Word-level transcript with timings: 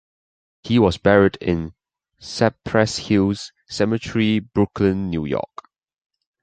He 0.63 0.77
is 0.83 0.97
buried 0.97 1.35
in 1.41 1.75
Cypress 2.17 2.97
Hills 2.97 3.51
Cemetery, 3.69 4.39
Brooklyn, 4.39 5.11
New 5.11 5.25
York. 5.27 5.69